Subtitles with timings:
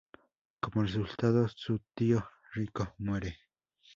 [0.61, 3.37] Como resultado, su tío rico muere.